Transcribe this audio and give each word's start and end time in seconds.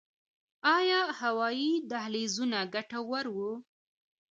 آیا 0.77 1.01
هوایي 1.21 1.71
دهلیزونه 1.91 2.59
ګټور 2.73 3.25
وو؟ 3.35 3.51